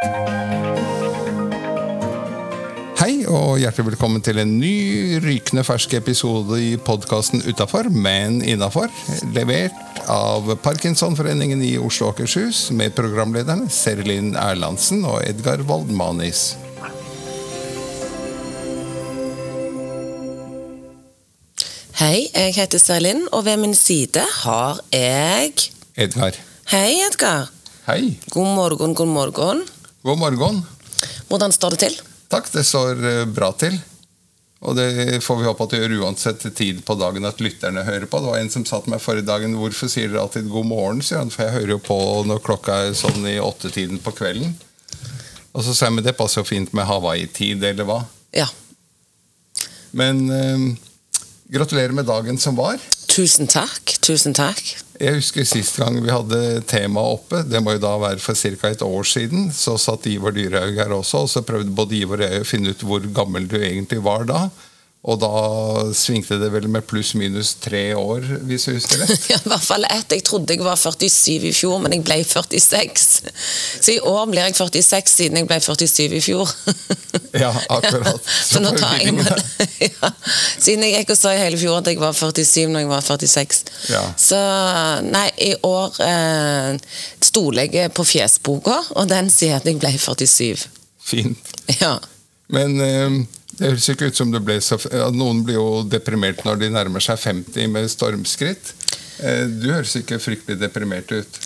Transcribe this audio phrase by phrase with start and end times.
[0.00, 0.08] Hei
[3.28, 8.88] og hjertelig velkommen til en ny rykende fersk episode i podkasten Utafor, men innafor.
[9.36, 9.76] Levert
[10.08, 16.56] av Parkinsonforeningen i Oslo og Akershus med programlederne Serlin Erlandsen og Edgar Waldmanis.
[22.00, 25.52] Hei, jeg heter Serlin, og ved min side har jeg
[25.92, 26.32] Edgar.
[26.72, 27.52] Hei, Edgar.
[27.84, 28.16] Hei.
[28.32, 29.60] God morgen, god morgen.
[30.02, 30.62] God morgen.
[31.28, 31.96] Hvordan står det til?
[32.32, 33.74] Takk, det står eh, bra til.
[34.64, 38.06] Og det får vi håpe at det gjør uansett tid på dagen at lytterne hører
[38.08, 38.20] på.
[38.20, 41.02] Det var en som sa til meg forrige dagen 'Hvorfor sier dere alltid god morgen?'
[41.04, 41.98] sier han, for jeg hører jo på
[42.28, 44.56] når klokka er sånn i åttetiden på kvelden.
[45.52, 48.00] Og så sa jeg men det passer jo fint med Hawaii-tid, eller hva?
[48.32, 48.48] Ja.
[49.92, 50.66] Men eh,
[51.52, 52.80] gratulerer med dagen som var.
[53.10, 53.96] Tusen takk.
[54.06, 54.62] Tusen takk.
[55.00, 58.68] Jeg husker Sist gang vi hadde temaet oppe, det må jo da være for ca.
[58.68, 62.28] et år siden, så satt Ivar Dyrhaug her også, og så prøvde både Ivar og
[62.28, 64.44] jeg å finne ut hvor gammel du egentlig var da.
[65.00, 65.28] Og da
[65.96, 69.22] svingte det vel med pluss-minus tre år, hvis jeg husker rett?
[69.32, 70.12] Ja, i hvert fall ett.
[70.12, 73.06] Jeg trodde jeg var 47 i fjor, men jeg ble 46.
[73.80, 76.52] Så i år blir jeg 46 siden jeg ble 47 i fjor.
[77.30, 78.26] Ja, akkurat.
[78.50, 79.28] Så nå tar jeg med
[79.78, 80.08] ja.
[80.58, 83.04] Siden jeg gikk og sa i hele fjor at jeg var 47 når jeg var
[83.06, 83.60] 46.
[83.92, 84.02] Ja.
[84.18, 84.38] Så
[85.06, 90.66] nei, i år eh, stoler jeg på fjesboka, og den sier at jeg ble 47.
[91.06, 91.54] Fint.
[91.78, 91.96] Ja.
[92.50, 93.20] Men eh,
[93.60, 96.70] det høres ikke ut som det ble så ja, Noen blir jo deprimert når de
[96.72, 98.72] nærmer seg 50 med stormskritt.
[99.20, 101.40] Eh, Du høres ikke fryktelig deprimert ut.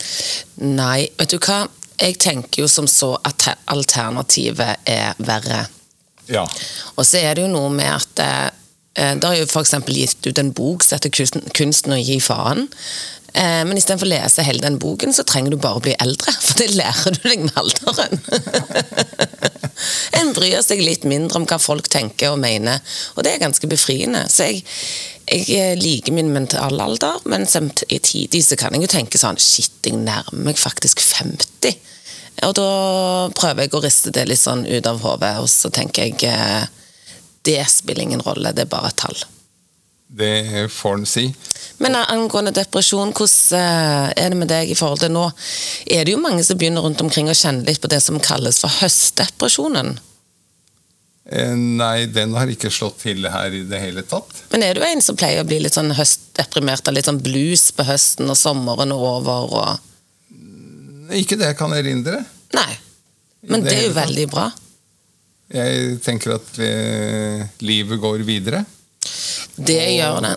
[0.63, 1.65] Nei, vet du hva?
[1.99, 5.65] Jeg tenker jo som så at alternativet er verre.
[6.31, 6.47] Ja.
[6.95, 9.75] Og så er det jo noe med at eh, det er jo f.eks.
[9.91, 11.11] gitt ut en bok som heter
[11.51, 12.69] 'Kunsten å gi faen'.
[13.35, 16.35] Eh, men istedenfor å lese hele den boken, så trenger du bare å bli eldre.
[16.47, 18.23] For det lærer du deg med alderen.
[20.21, 22.79] en bryr seg litt mindre om hva folk tenker og mener,
[23.17, 24.23] og det er ganske befriende.
[24.31, 24.63] Så jeg,
[25.51, 29.99] jeg liker min mentale alder, men samtidig så kan jeg jo tenke sånn Shit, jeg
[29.99, 31.75] nærmer meg faktisk 50.
[32.45, 32.71] Og da
[33.35, 36.67] prøver jeg å riste det litt sånn ut av hodet, og så tenker jeg eh,
[37.45, 39.19] det spiller ingen rolle, det er bare et tall.
[40.15, 41.25] Det får en si.
[41.83, 45.25] Men angående depresjon, hvordan eh, er det med deg i forhold til nå?
[45.91, 48.61] Er det jo mange som begynner rundt omkring å kjenne litt på det som kalles
[48.63, 49.97] for høstdepresjonen?
[51.25, 54.45] Eh, Nei, den har ikke slått til her i det hele tatt.
[54.53, 57.71] Men er du en som pleier å bli litt sånn høstdeprimert av litt sånn blues
[57.75, 59.91] på høsten og sommeren er over og
[61.15, 62.23] Ikke det jeg kan erindre.
[62.55, 62.71] Nei.
[63.51, 64.47] Men Det det er jo veldig bra.
[65.55, 68.63] Jeg tenker at eh, livet går videre.
[69.57, 70.35] Det gjør det.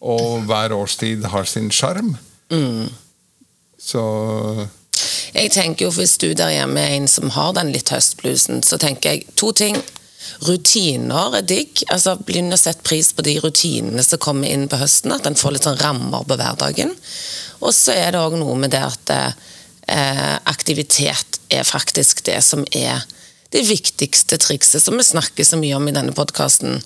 [0.00, 2.16] Og hver årstid har sin sjarm.
[2.50, 2.88] Mm.
[3.80, 4.66] Så
[5.32, 8.78] Jeg tenker jo Hvis du der hjemme er en som har den litt høstblusen, så
[8.80, 9.78] tenker jeg to ting.
[10.46, 11.84] Rutiner er digg.
[11.88, 15.12] altså Begynn å sette pris på de rutinene som kommer inn på høsten.
[15.12, 16.92] At en får litt sånn rammer på hverdagen.
[17.60, 22.64] Og så er det òg noe med det at eh, aktivitet er faktisk det som
[22.72, 23.04] er
[23.50, 26.78] det viktigste trikset, som vi snakker så mye om i denne podkasten.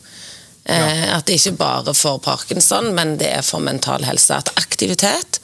[0.65, 4.37] Eh, At det ikke bare for parkinson, men det er for mental helse.
[4.41, 5.41] At aktivitet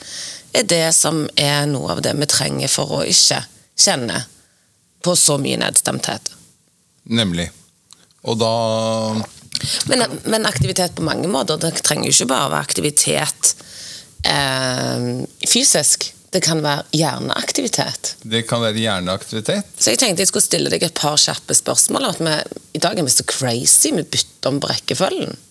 [0.56, 3.42] er det som er noe av det vi trenger for å ikke
[3.81, 4.25] kjenne
[5.04, 6.32] på så mye nedstemthet.
[7.04, 7.50] nemlig.
[8.22, 8.54] Og da
[9.88, 11.56] Men, men aktivitet på mange måter.
[11.60, 13.54] Det trenger jo ikke bare å være aktivitet
[14.25, 16.14] eh, fysisk.
[16.31, 18.15] Det kan være hjerneaktivitet.
[18.23, 19.71] Det kan være hjerneaktivitet.
[19.77, 22.07] Så jeg tenkte jeg skulle stille deg et par kjappe spørsmål.
[22.13, 22.35] At vi,
[22.79, 23.91] I dag er vi så crazy.
[23.91, 25.35] Vi bytter om brekkefølgen.
[25.35, 25.47] rekkefølgen.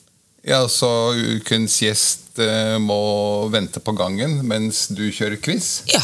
[0.48, 5.82] Ja, så ukens gjest eh, må vente på gangen mens du kjører quiz.
[5.92, 6.04] Ja,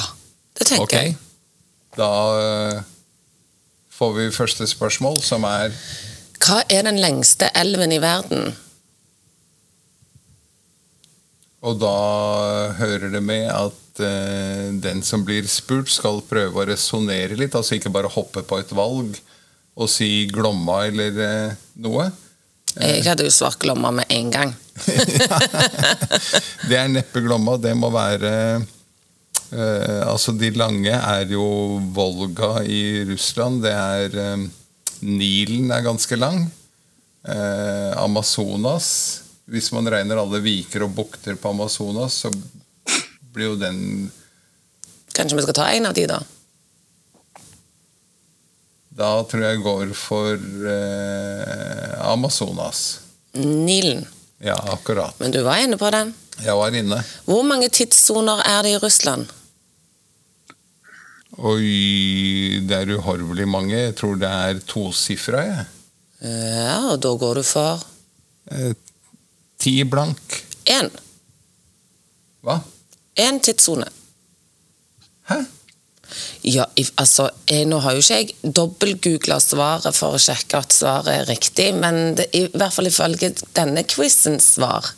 [0.59, 1.13] det tenker okay.
[1.13, 1.15] jeg.
[1.95, 2.09] Da
[2.41, 2.83] eh,
[3.95, 5.71] får vi første spørsmål, som er
[6.43, 8.51] Hva er den lengste elven i verden?
[11.65, 11.95] Og da
[12.77, 17.55] hører det med at eh, den som blir spurt, skal prøve å resonnere litt.
[17.55, 19.17] Altså ikke bare hoppe på et valg
[19.75, 22.09] og si Glomma eller eh, noe.
[22.75, 24.53] Jeg hadde jo svart Glomma med en gang.
[26.69, 27.55] Det er neppe Glomma.
[27.61, 31.45] Det må være eh, Altså, de lange er jo
[31.95, 33.63] Volga i Russland.
[33.63, 34.45] Det er eh,
[35.05, 36.45] Nilen er ganske lang.
[37.25, 38.89] Eh, Amazonas
[39.49, 42.31] Hvis man regner alle viker og bukter på Amazonas, så
[43.35, 43.79] blir jo den
[45.15, 46.17] Kanskje vi skal ta en av de, da?
[48.95, 50.35] Da tror jeg går for
[50.71, 52.81] eh, Amazonas.
[53.35, 54.05] Nilen.
[54.43, 55.15] Ja, akkurat.
[55.19, 56.13] Men du var inne på den.
[56.43, 56.99] Jeg var inne.
[57.27, 59.27] Hvor mange tidssoner er det i Russland?
[61.35, 63.75] Oi, det er uhorvelig mange.
[63.89, 65.65] Jeg tror det er tosifra, jeg.
[66.25, 67.83] Ja, og da går du for
[68.51, 68.75] Eh,
[69.57, 70.43] Ti blank.
[70.69, 70.91] én.
[72.45, 72.59] Hva?
[73.15, 73.87] Én tidssone.
[75.29, 75.43] Hæ?
[76.45, 76.65] Ja,
[76.95, 81.29] altså, jeg, nå har jo ikke jeg dobbeltgoogla svaret for å sjekke at svaret er
[81.29, 84.91] riktig, men det, i hvert fall ifølge denne quizens svar,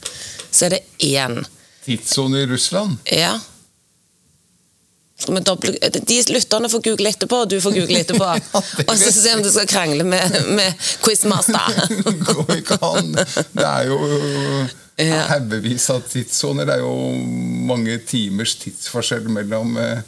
[0.52, 1.40] så er det én.
[1.86, 3.00] Tidssone i Russland?
[3.14, 3.38] Ja.
[5.18, 8.28] Doble, de lytterne får google etterpå, og du får google etterpå.
[8.58, 11.80] Ja, og så se om du skal krangle med, med quizmaster.
[12.28, 13.16] Går ikke an.
[13.16, 13.98] Det er jo.
[15.06, 16.66] Haugevis av tidssoner.
[16.66, 16.94] Det er jo
[17.70, 20.00] mange timers tidsforskjell mellom, eh,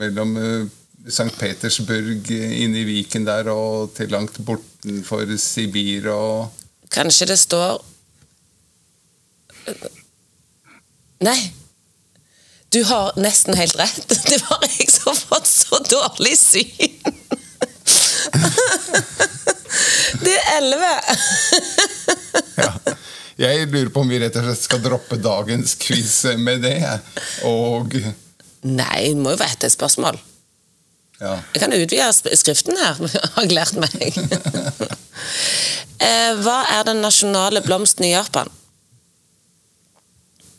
[0.00, 0.64] mellom eh,
[1.06, 1.38] St.
[1.38, 6.48] Petersburg eh, inne i Viken der og til langt bortenfor Sibir og
[6.92, 7.80] Kanskje det står
[11.22, 11.52] Nei.
[12.72, 14.08] Du har nesten helt rett.
[14.30, 16.70] Det var jeg som har fått så dårlig syn.
[20.24, 20.92] Det er elleve.
[22.58, 22.72] ja.
[23.40, 26.76] Jeg lurer på om vi rett og slett skal droppe dagens quiz med det.
[27.48, 27.94] Og
[28.62, 30.18] Nei, det må jo være et spørsmål.
[31.20, 31.36] ja.
[31.54, 33.00] Jeg kan utvide skriften her,
[33.36, 34.00] har jeg lært meg.
[36.02, 38.48] Eh, Hva er den nasjonale blomsten i Japan?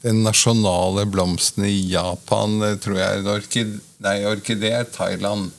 [0.04, 3.74] Den nasjonale blomsten i Japan eh, tror jeg er orkid
[4.04, 5.50] Nei, orkidé er Thailand.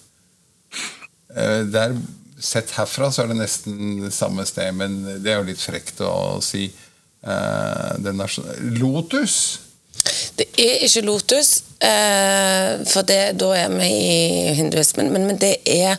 [1.37, 1.99] Eh, Det er,
[2.44, 6.40] sett herfra så er det nesten samme sted, men det er jo litt frekt å
[6.44, 6.66] si.
[7.26, 8.21] Eh, Den
[8.81, 9.61] Lotus!
[10.37, 15.09] Det er ikke lotus, eh, for det, da er vi i hinduismen.
[15.15, 15.97] Men, men det er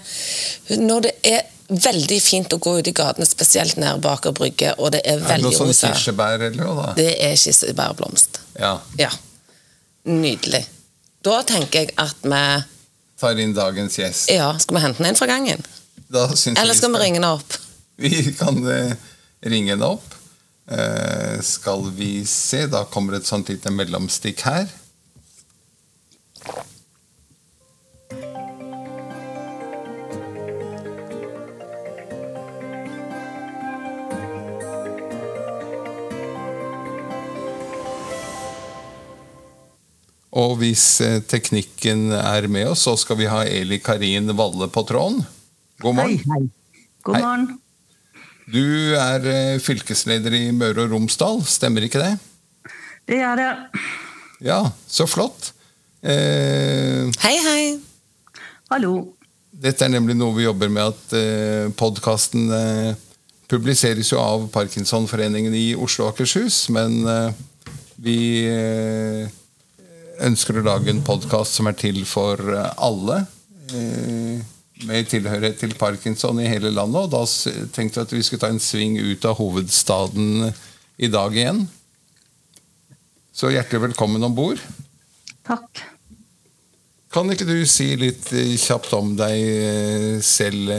[0.78, 4.92] når det er veldig fint å gå ut i gatene, spesielt nær Baker Brygge, og
[4.94, 6.94] det er veldig Er det noe sånn kirsebær eller noe, da?
[7.00, 8.40] Det er kirsebærblomst.
[8.60, 8.76] Ja.
[9.02, 9.10] Ja.
[10.06, 10.62] Nydelig.
[11.26, 12.46] Da tenker jeg at vi
[13.16, 14.28] Tar inn dagens gjest.
[14.30, 15.62] Ja, skal vi hente den inn fra gangen?
[16.12, 17.56] Eller skal vi ringe den opp?
[17.96, 18.92] Vi kan eh,
[19.48, 20.15] ringe henne opp.
[20.66, 24.66] Eh, skal vi se, da kommer et sånt lite mellomstikk her.
[40.36, 44.84] Og hvis eh, teknikken er med oss, så skal vi ha Eli Karin Valle på
[44.90, 45.22] tråden.
[45.86, 46.18] God morgen.
[46.26, 46.84] Hei, hei.
[47.06, 47.48] God morgen.
[48.46, 48.62] Du
[48.98, 52.14] er eh, fylkesleder i Møre og Romsdal, stemmer ikke det?
[53.10, 53.50] Det er det.
[54.46, 54.60] Ja,
[54.90, 55.52] så flott.
[56.06, 57.64] Eh, Hei, hei.
[58.70, 58.92] Hallo.
[59.56, 62.98] dette er nemlig noe vi jobber med at eh, podkasten eh,
[63.50, 67.38] publiseres jo av Parkinsonforeningen i Oslo og Akershus, men eh,
[68.06, 68.18] vi
[68.52, 69.30] eh,
[70.28, 73.24] ønsker å lage en podkast som er til for eh, alle.
[74.76, 77.08] Eh, med tilhørighet til parkinson i hele landet.
[77.08, 77.24] Og da
[77.74, 80.52] tenkte vi at vi skulle ta en sving ut av hovedstaden
[80.98, 81.66] i dag igjen.
[83.36, 84.62] Så hjertelig velkommen om bord.
[85.46, 85.84] Takk.
[87.12, 90.72] Kan ikke du si litt eh, kjapt om deg eh, selv,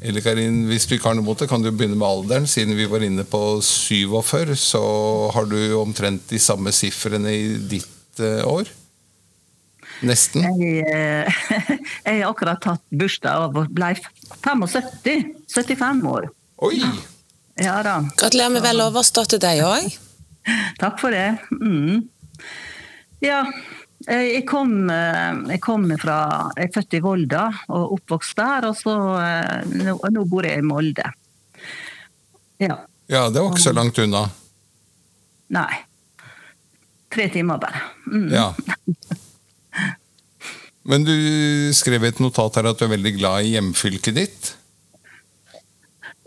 [0.00, 0.62] Elle Karin?
[0.68, 2.48] Hvis du ikke har noe mot det, kan du begynne med alderen.
[2.48, 4.82] Siden vi var inne på 47, så
[5.34, 8.72] har du omtrent de samme sifrene i ditt eh, år.
[10.06, 10.44] Nesten.
[10.60, 11.38] Jeg, eh,
[12.06, 13.92] jeg har akkurat tatt bursdag og ble
[14.44, 15.32] 75.
[15.54, 16.28] 75 år.
[16.66, 16.82] Oi!
[17.58, 17.98] Ja da.
[18.18, 19.90] Gratulerer med vel overstått til deg òg.
[20.82, 21.40] Takk for det.
[21.58, 22.06] Mm.
[23.24, 23.42] Ja,
[24.06, 26.18] jeg kom, eh, jeg kom fra
[26.54, 30.62] Jeg er født i Volda og oppvokst der, og så eh, nå, nå bor jeg
[30.62, 31.10] i Molde.
[32.62, 32.78] Ja.
[33.08, 34.26] Ja, det var ikke så langt unna.
[35.54, 35.84] Nei.
[37.08, 37.82] Tre timer bare.
[38.06, 38.28] Mm.
[38.30, 38.52] Ja.
[40.88, 41.16] Men du
[41.76, 44.54] skrev et notat her at du er veldig glad i hjemfylket ditt.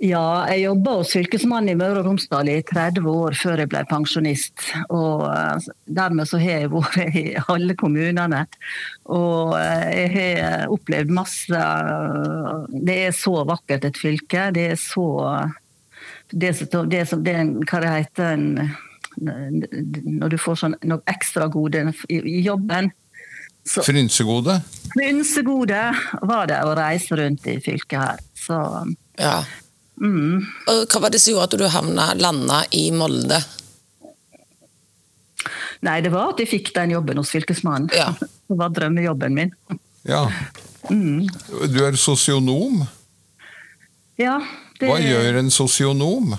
[0.02, 3.84] Ja, jeg jobba hos Fylkesmannen i Møre og Romsdal i 30 år før jeg ble
[3.86, 4.64] pensjonist.
[4.90, 8.40] Og eh, dermed så har jeg vært i alle kommunene.
[9.14, 14.48] Og eh, jeg har opplevd masse eh, Det er så vakkert et fylke.
[14.56, 15.06] Det er så
[16.32, 16.50] Det,
[16.90, 18.48] det, det er en, hva det heter en,
[19.22, 22.90] Når du får sånn ekstra gode i jobben.
[23.68, 24.58] Så Frynsegode.
[24.94, 25.82] Frynsegode
[26.28, 28.22] var det å reise rundt i fylket her.
[28.36, 28.58] Så
[29.22, 29.44] Ja.
[30.02, 30.46] mm.
[30.68, 33.38] Og hva var det som gjorde at du havna, landa i Molde?
[35.82, 37.90] Nei, det var at jeg fikk den jobben hos Fylkesmannen.
[37.98, 38.12] Ja.
[38.52, 39.52] Det var drømmejobben min.
[40.04, 40.26] Ja.
[40.90, 41.30] Mm.
[41.72, 42.82] Du er sosionom.
[44.20, 44.42] Ja,
[44.76, 46.34] det, Hva gjør en sosionom?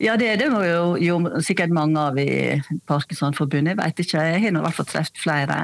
[0.00, 3.76] Ja, det, det var jo, jo sikkert mange av i Parkinsonforbundet.
[3.76, 5.58] Jeg vet ikke, jeg har i hvert fall truffet flere.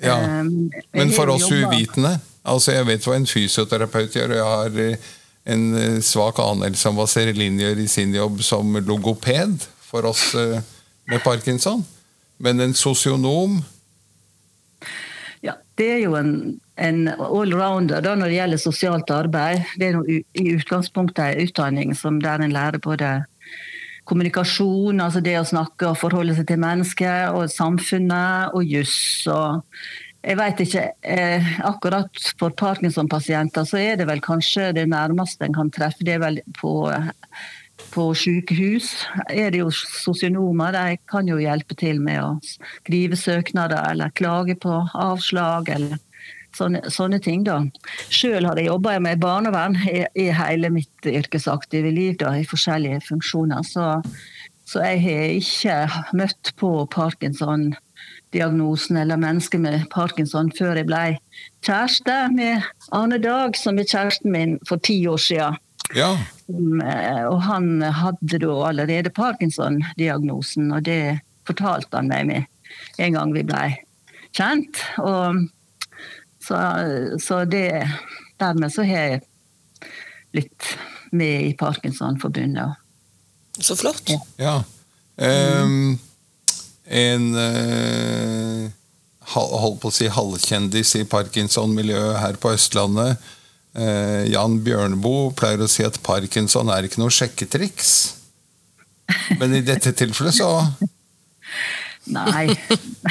[0.00, 0.16] Ja.
[0.40, 2.14] um, Men for oss jobbet- uvitende
[2.44, 5.08] altså Jeg vet hva en fysioterapeut gjør, og jeg har eh,
[5.52, 10.30] en eh, svak anelse om hva Serelin gjør i sin jobb som logoped for oss
[10.34, 10.62] eh,
[11.10, 11.84] med parkinson.
[12.38, 13.60] Men en sosionom
[15.44, 19.64] Ja, det er jo en, en allrounder da, når det gjelder sosialt arbeid.
[19.76, 23.18] Det er noe, i utgangspunktet en utdanning som der en lærer både
[24.10, 29.26] kommunikasjon, altså det å snakke og forholde seg til mennesker, og samfunnet, og juss.
[29.30, 29.62] og
[30.20, 35.56] jeg vet ikke, eh, akkurat For Parkinson-pasienter så er det vel kanskje det nærmeste en
[35.56, 36.04] kan treffe.
[36.04, 36.92] Det er vel på,
[37.94, 40.76] på sykehus er det jo sosionomer.
[40.76, 45.68] De kan jo hjelpe til med å skrive søknader eller klage på avslag.
[45.68, 45.98] eller
[46.56, 47.60] Sånne, sånne ting da.
[48.10, 53.00] Selv har jeg jobba med barnevern i, i hele mitt yrkesaktive liv, da, i forskjellige
[53.06, 53.62] funksjoner.
[53.66, 54.02] Så,
[54.66, 55.76] så jeg har ikke
[56.18, 61.04] møtt på Parkinson-diagnosen eller mennesker med parkinson før jeg ble
[61.66, 62.54] kjæreste med
[62.96, 65.54] Arne Dag, som er kjæresten min for ti år siden.
[65.94, 66.12] Ja,
[66.50, 72.42] eh, Og han hadde da allerede Parkinson-diagnosen, og det fortalte han meg med
[73.02, 73.64] en gang vi ble
[74.36, 74.78] kjent.
[75.02, 75.48] Og
[76.40, 76.56] så,
[77.20, 77.68] så det
[78.40, 79.20] Dermed så har jeg
[80.32, 80.68] blitt
[81.12, 82.78] med i Parkinsonforbundet.
[83.60, 84.08] Så flott.
[84.40, 84.62] ja.
[85.20, 85.98] Ehm,
[86.88, 88.70] en uh,
[89.34, 93.20] holdt på å si halvkjendis i parkinson-miljøet her på Østlandet.
[93.76, 97.92] uh, Jan Bjørneboe pleier å si at parkinson er ikke noe sjekketriks.
[99.36, 100.48] Men i dette tilfellet så
[102.04, 102.46] Nei.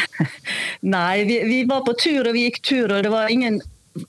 [0.96, 3.60] Nei, vi, vi var på tur, og vi gikk tur, og det var ingen,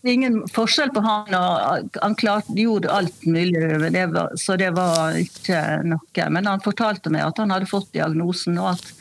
[0.06, 1.34] ingen forskjell på han.
[1.36, 6.28] og Han klarte, gjorde alt mulig, men det var, så det var ikke noe.
[6.30, 8.92] Men han fortalte meg at han hadde fått diagnosen, og at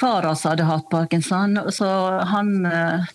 [0.00, 1.58] far hans hadde hatt parkinson.
[1.70, 1.88] Så
[2.32, 3.12] han eh,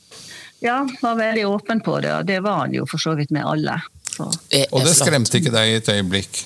[0.63, 3.45] ja, var veldig åpen på det, og det var han jo for så vidt med
[3.45, 3.79] alle.
[4.07, 4.29] Så.
[4.49, 6.45] Er Og det skremte ikke deg i et øyeblikk.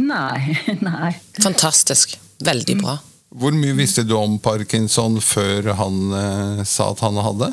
[0.00, 1.12] Nei, nei.
[1.42, 2.16] Fantastisk.
[2.42, 2.96] Veldig bra.
[3.32, 7.52] Hvor mye visste du om parkinson før han eh, sa at han hadde?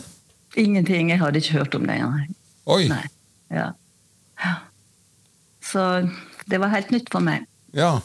[0.60, 1.14] Ingenting.
[1.14, 1.96] Jeg hadde ikke hørt om det.
[2.04, 2.26] Nei.
[2.70, 2.82] Oi!
[2.92, 3.06] Nei.
[3.54, 3.70] Ja.
[4.44, 4.56] Ja.
[5.64, 5.86] Så
[6.50, 7.48] det var helt nytt for meg.
[7.76, 8.00] Ja.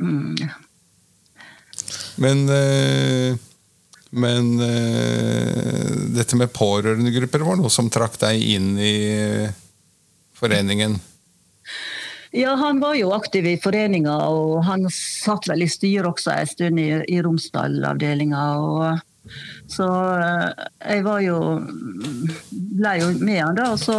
[0.00, 0.36] Mm.
[2.20, 3.40] Men eh,
[4.14, 8.94] Men eh, dette med pårørendegrupper var noe som trakk deg inn i
[10.38, 10.94] foreningen?
[10.94, 11.00] foreningen?
[12.36, 16.48] Ja, han var jo aktiv i foreninga, og han satt vel i styret også en
[16.50, 18.40] stund i, i Romsdal-avdelinga.
[19.70, 19.86] Så
[20.18, 21.38] eh, jeg var jo
[22.50, 23.98] ble jo med han da, og så,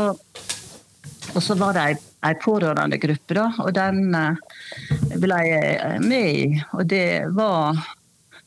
[1.32, 1.96] og så var det ei,
[2.28, 6.62] ei pårørendegruppe, da, og den eh, ble jeg med i.
[6.76, 7.08] Og det
[7.40, 7.86] var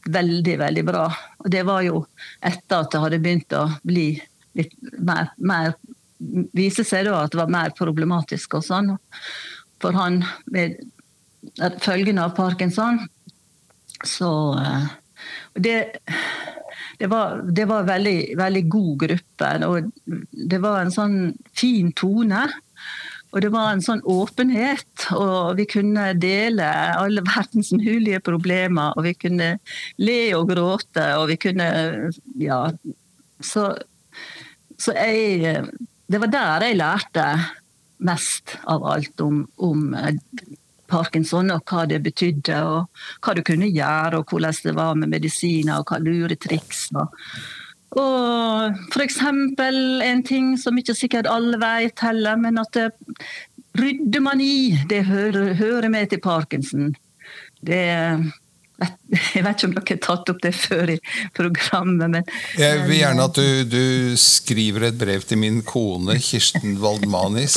[0.04, 1.06] veldig, veldig bra.
[1.40, 2.02] Og det var jo
[2.44, 4.10] etter at det hadde begynt å bli
[4.60, 5.78] litt mer, mer
[6.18, 8.88] Vise seg da at det var mer problematisk og sånn
[9.82, 10.78] for han med
[11.84, 13.00] følgene av parkinson.
[14.06, 14.88] Så eh,
[15.54, 15.76] det,
[16.98, 19.52] det var, det var veldig, veldig god gruppe.
[19.66, 19.90] Og
[20.52, 21.18] det var en sånn
[21.56, 22.46] fin tone.
[23.28, 28.96] Og det var en sånn åpenhet, og vi kunne dele alle verdens mulige problemer.
[28.96, 29.50] Og vi kunne
[30.00, 31.68] le og gråte, og vi kunne
[32.38, 32.66] Ja.
[33.38, 33.68] Så,
[34.74, 35.68] så jeg
[36.10, 37.26] Det var der jeg lærte
[37.98, 39.94] mest av alt om, om
[40.88, 45.12] parkinson og hva det betydde, og hva du kunne gjøre, og hvordan det var med
[45.12, 47.10] medisiner, og hva lure triks var.
[47.98, 52.90] Og eksempel en ting som ikke sikkert alle vet heller, men at det,
[53.78, 56.92] ryddemani, det hører, hører med til parkinson.
[57.64, 57.84] Det
[58.78, 60.98] jeg vet ikke om dere har tatt opp det før i
[61.34, 62.22] programmet, men
[62.58, 67.56] Jeg vil gjerne at du, du skriver et brev til min kone Kirsten Waldmanis,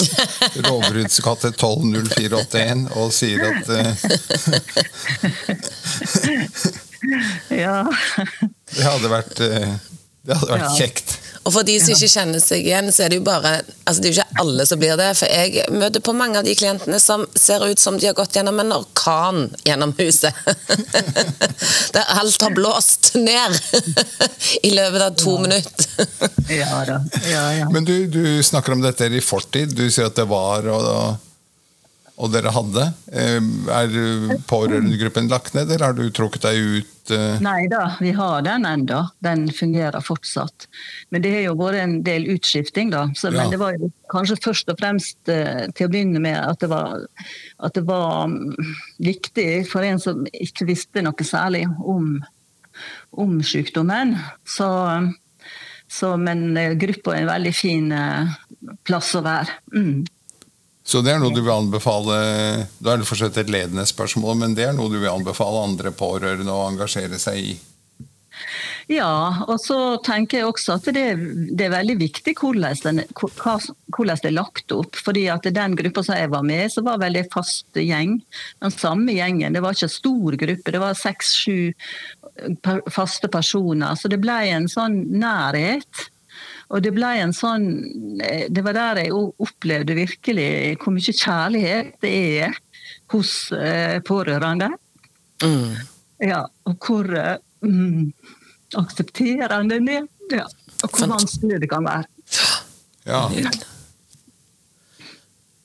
[0.66, 3.94] Rovbruddsgate 120481, og sier at uh,
[7.54, 7.84] Ja.
[8.76, 9.78] det hadde vært, eh,
[10.26, 10.74] det hadde vært Ja.
[10.78, 11.18] kjekt.
[11.42, 13.54] Og for de som ikke kjenner seg igjen, så er det jo bare
[13.90, 15.10] altså Det er jo ikke alle som blir det.
[15.18, 18.38] For jeg møter på mange av de klientene som ser ut som de har gått
[18.38, 20.38] gjennom en orkan gjennom huset.
[21.96, 23.58] Der alt har blåst ned
[24.68, 26.08] i løpet av to minutter.
[26.52, 27.02] Ja da.
[27.26, 27.70] Ja, ja.
[27.74, 29.74] Men du, du snakker om dette i fortid.
[29.76, 31.31] Du sier at det var, og, og
[32.30, 32.84] dere hadde.
[33.12, 33.40] Eh,
[33.74, 37.12] Er pårørendegruppen lagt ned, eller har du trukket deg ut?
[37.12, 37.40] eh?
[37.42, 39.00] Nei da, vi har den enda.
[39.26, 40.68] Den fungerer fortsatt.
[41.10, 43.08] Men det har jo vært en del utskifting, da.
[43.16, 43.42] Så, Ja.
[43.42, 46.70] Men det var jo kanskje først og fremst eh, til å begynne med at det
[46.70, 47.08] var,
[47.60, 48.54] at det var mm,
[49.00, 52.20] viktig for en som ikke visste noe særlig om,
[53.18, 54.18] om sykdommen.
[54.46, 54.70] Så,
[55.92, 57.90] Så, men gruppa er en veldig fin
[58.88, 59.58] plass å være.
[59.76, 60.06] Mm.
[60.92, 62.16] Så det er noe du vil anbefale
[62.84, 65.94] Da er det fortsatt et ledende spørsmål, men det er noe du vil anbefale andre
[65.96, 67.54] pårørende å engasjere seg i?
[68.92, 71.06] Ja, og så tenker jeg også at det,
[71.56, 74.98] det er veldig viktig hvordan, den, hvordan, det er lagt opp.
[75.00, 78.18] fordi at Den gruppa som jeg var med så var veldig fast gjeng.
[78.60, 79.56] Den samme gjengen.
[79.56, 81.72] Det var ikke stor gruppe, det var seks-sju
[82.92, 83.96] faste personer.
[83.96, 86.10] Så det ble en sånn nærhet.
[86.72, 87.66] Og det ble en sånn
[88.22, 90.52] Det var der jeg opplevde virkelig
[90.82, 92.14] hvor mye kjærlighet det
[92.46, 92.60] er
[93.12, 94.70] hos eh, pårørende.
[95.44, 95.74] Mm.
[96.24, 98.14] Ja, og hvor mm,
[98.80, 100.08] aksepterende en er.
[100.32, 100.46] Ja.
[100.86, 102.08] Og hvor vanskelig det kan være.
[103.06, 103.26] Ja.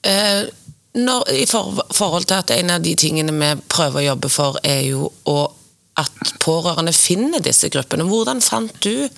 [0.06, 0.48] Eh,
[0.96, 4.58] når, I for, forhold til at en av de tingene vi prøver å jobbe for,
[4.64, 5.38] er jo å
[6.00, 8.06] at pårørende finner disse gruppene.
[8.08, 9.08] Hvordan fant du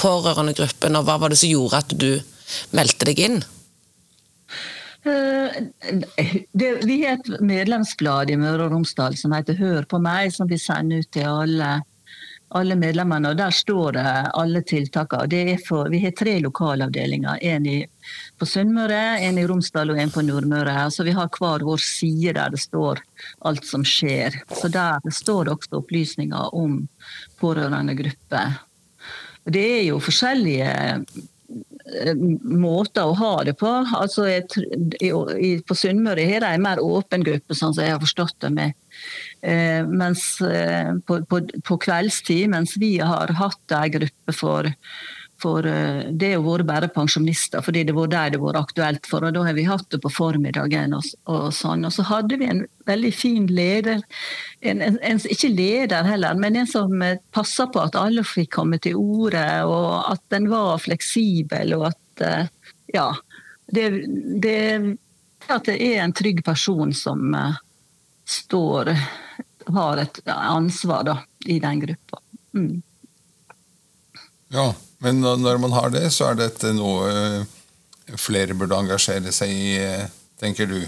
[0.00, 2.10] pårørendegruppen, og hva var det som gjorde at du
[2.76, 3.40] meldte deg inn?
[5.08, 5.56] Eh,
[6.52, 10.50] det, vi har et medlemsblad i Møre og Romsdal som heter Hør på meg, som
[10.50, 11.78] vi sender ut til alle,
[12.50, 13.30] alle medlemmene.
[13.30, 15.90] og Der står det alle tiltakene.
[15.90, 17.38] vi har tre lokalavdelinger.
[17.42, 17.86] En i,
[18.38, 20.90] på Sunnmøre, en i Romsdal og en på Nordmøre.
[20.90, 23.02] Så vi har hver vår side der det står
[23.40, 24.42] alt som skjer.
[24.50, 26.88] Så Der står det også opplysninger om
[27.40, 28.58] pårørendegrupper.
[29.44, 33.70] Det er jo forskjellige eh, måter å ha det på.
[33.96, 38.36] Altså, jeg, på Sunnmøre har de en mer åpen gruppe, sånn som jeg har forstått
[38.42, 38.76] det med.
[39.42, 44.68] Eh, mens eh, på, på, på, kveldstid, mens vi har hatt en gruppe for
[45.40, 49.24] for eh, det har vært bare pensjonister, fordi det var der det var aktuelt for.
[49.24, 50.92] og Da har vi hatt det på formiddagen.
[50.96, 51.86] Og, og sånn.
[51.88, 54.02] Og så hadde vi en veldig fin leder,
[54.60, 56.92] en, en, en, ikke leder heller, men en som
[57.32, 62.50] passa på at alle fikk komme til orde, og at den var fleksibel, og at
[62.92, 63.06] ja,
[63.72, 63.86] det,
[64.42, 64.58] det,
[65.48, 67.30] at det er en trygg person som
[68.30, 68.94] står
[69.70, 71.16] har et ansvar da,
[71.46, 72.20] i den gruppa.
[72.54, 72.82] Mm.
[74.50, 79.52] Ja, men når man har det, så er dette noe eh, flere burde engasjere seg
[79.52, 80.08] i, eh,
[80.40, 80.80] tenker du?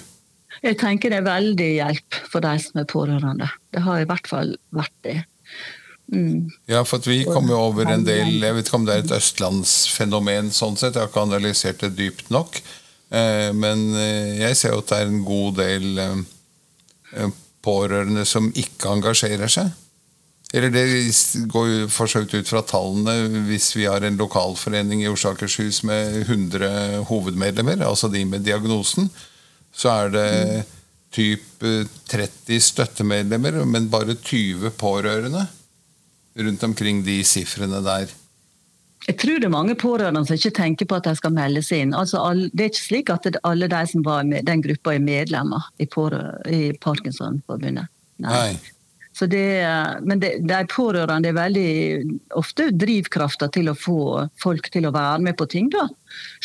[0.63, 3.49] Jeg tenker det er veldig hjelp for de som er pårørende.
[3.73, 5.21] Det har i hvert fall vært det.
[6.13, 6.51] Mm.
[6.69, 9.15] Ja, for vi kom jo over en del Jeg vet ikke om det er et
[9.17, 12.59] østlandsfenomen, sånn sett, jeg har ikke analysert det dypt nok.
[13.15, 13.87] Eh, men
[14.43, 16.05] jeg ser jo at det er en god del
[17.63, 19.71] pårørende som ikke engasjerer seg.
[20.53, 20.85] Eller det
[21.49, 23.45] går jo for så vidt ut fra tallene.
[23.49, 29.09] Hvis vi har en lokalforening i Oslo Akershus med 100 hovedmedlemmer, altså de med diagnosen,
[29.73, 30.29] så er det
[31.13, 31.65] typ
[32.09, 35.47] 30 støttemedlemmer, men bare 20 pårørende
[36.37, 38.13] rundt omkring de sifrene der.
[39.09, 41.87] Jeg tror det er mange pårørende som ikke tenker på at de skal melde seg
[41.87, 41.95] inn.
[41.99, 42.21] Altså,
[42.53, 45.89] det er ikke slik at alle de som var med den gruppa er medlemmer i,
[45.89, 47.91] i Parkinsonforbundet.
[48.23, 48.37] Nei.
[48.37, 48.73] Nei.
[49.13, 49.69] Så det,
[50.03, 51.73] men det, de pårørende er veldig
[52.41, 55.85] ofte drivkrafta til å få folk til å være med på ting, da.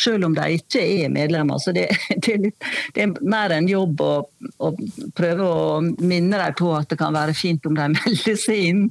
[0.00, 1.60] Selv om de ikke er medlemmer.
[1.64, 1.86] Så det,
[2.26, 2.52] det,
[2.94, 4.12] det er, mer en jobb å,
[4.60, 4.72] å,
[5.16, 8.84] prøve å minne dem på at det kan være fint om de melder seg inn.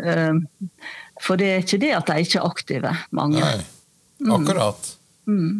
[0.00, 0.46] Ehm,
[1.24, 3.40] for det er ikke det at de ikke er aktive, mange.
[3.42, 3.58] Nei,
[4.22, 4.30] mm.
[4.36, 4.94] akkurat.
[5.26, 5.40] Mm.
[5.40, 5.58] Mm.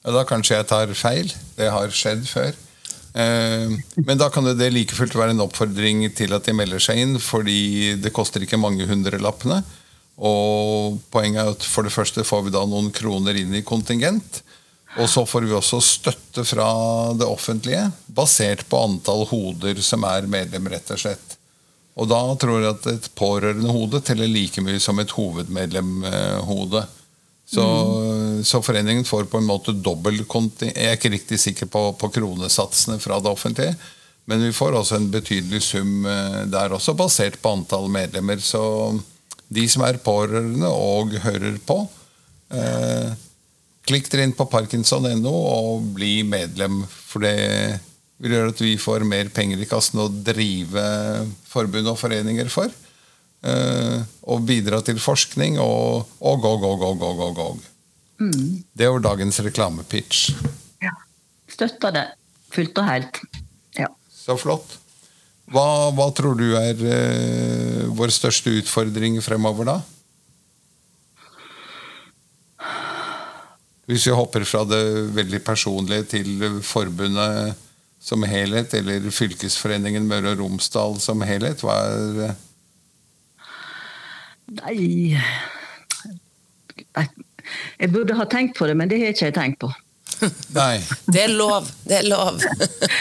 [0.00, 1.32] Ja, da kanskje jeg tar feil.
[1.58, 2.56] Det har skjedd før.
[3.10, 3.72] Eh,
[4.06, 7.18] men da kan det like fullt være en oppfordring til at de melder seg inn,
[7.20, 9.60] fordi det koster ikke mange hundrelappene.
[10.20, 14.42] Og poenget er at for det første får vi da noen kroner inn i kontingent.
[14.98, 16.70] Og så får vi også støtte fra
[17.14, 21.36] det offentlige, basert på antall hoder som er medlem, rett og slett.
[22.00, 26.84] Og da tror jeg at et pårørende hode teller like mye som et hovedmedlemhode.
[27.50, 28.44] Så, mm.
[28.46, 33.00] så, foreningen får på en måte dobbel Jeg er ikke riktig sikker på, på, kronesatsene
[33.02, 33.74] fra det offentlige,
[34.30, 38.38] men vi får også en betydelig sum eh, der også, basert på antall medlemmer.
[38.38, 38.62] Så
[39.48, 41.82] de som er pårørende og hører på,
[42.54, 43.10] eh,
[43.90, 46.84] klikk dere inn på parkinson.no og bli medlem.
[46.86, 47.80] For det
[48.20, 50.84] vil gjøre at vi får mer penger i kassen å drive
[51.48, 52.72] forbund og foreninger for.
[53.40, 57.62] Uh, og bidra til forskning og, og og, og, og, og, og.
[58.20, 58.60] Mm.
[58.76, 60.34] Det var dagens reklamepitch.
[60.84, 60.92] Ja.
[61.48, 62.04] Støtter det
[62.52, 63.22] fullt og helt.
[63.78, 63.88] Ja.
[64.12, 64.76] Så flott.
[65.50, 69.80] Hva, hva tror du er uh, vår største utfordring fremover, da?
[73.90, 74.84] Hvis vi hopper fra det
[75.16, 77.56] veldig personlige til forbundet
[78.00, 82.34] som helhet, eller fylkesforeningen Møre og Romsdal som helhet, hva er
[84.50, 85.14] Nei
[87.80, 89.70] Jeg burde ha tenkt på det, men det har ikke jeg tenkt på.
[90.56, 90.80] Nei.
[91.08, 91.68] Det er lov.
[91.88, 92.40] Det er lov.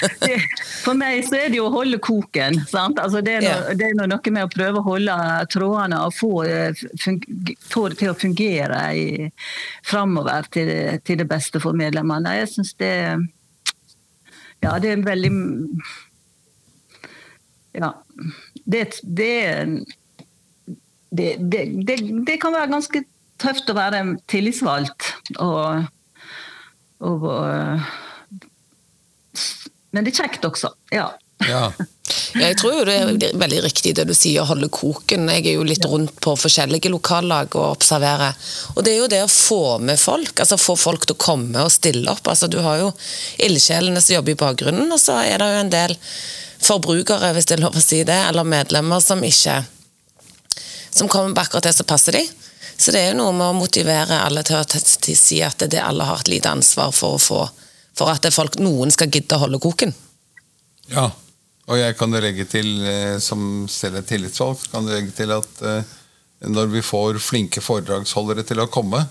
[0.86, 2.60] For meg så er det jo å holde koken.
[2.70, 3.02] sant?
[3.02, 5.16] Altså det, er noe, det er noe med å prøve å holde
[5.52, 6.86] trådene og få, eh,
[7.70, 9.28] få det til å fungere i,
[9.90, 12.38] framover til, det- til det beste for medlemmene.
[12.40, 12.94] Jeg syns det
[14.64, 15.32] Ja, det er veldig
[17.78, 17.94] Ja.
[18.66, 19.34] Det, det,
[21.10, 21.96] det, det,
[22.28, 23.04] det, kan være ganske
[23.40, 25.88] tøft å være tillitsvalgt og,
[27.00, 27.90] og øh,
[29.92, 30.74] Men det er kjekt også.
[30.94, 31.08] Ja.
[31.48, 31.72] Ja.
[32.34, 35.30] Jeg tror jo det er veldig riktig det du sier, å holde koken.
[35.32, 38.36] Jeg er jo litt rundt på forskjellige lokallag og observerer.
[38.76, 41.66] Og det er jo det å få med folk, altså få folk til å komme
[41.66, 42.28] og stille opp.
[42.30, 42.92] Altså Du har jo
[43.46, 45.96] ildsjelene som jobber i bakgrunnen, og så er det jo en del
[46.66, 49.62] forbrukere, hvis det er lov å si det, eller medlemmer som ikke
[50.92, 52.24] Som kommer på akkurat det som passer de.
[52.78, 56.08] Så det er jo noe med å motivere alle til å si at det alle
[56.08, 57.40] har et lite ansvar for å få
[58.00, 59.92] For at det er folk, noen skal gidde å holde koken.
[60.90, 61.10] Ja,
[61.70, 65.92] og jeg kan legge til, eh, som selv er tillitsvalgt, kan legge til at eh,
[66.50, 69.04] når vi får flinke foredragsholdere til å komme,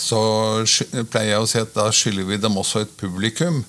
[0.00, 0.20] så
[1.12, 3.60] pleier jeg å si at da skylder vi dem også et publikum.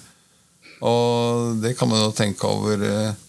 [0.88, 3.20] Og det kan man jo tenke over eh,